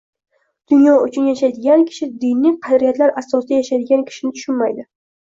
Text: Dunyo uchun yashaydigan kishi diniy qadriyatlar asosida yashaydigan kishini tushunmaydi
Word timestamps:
Dunyo 0.71 0.93
uchun 1.01 1.27
yashaydigan 1.31 1.83
kishi 1.89 2.09
diniy 2.23 2.55
qadriyatlar 2.69 3.13
asosida 3.23 3.61
yashaydigan 3.61 4.07
kishini 4.09 4.33
tushunmaydi 4.39 4.87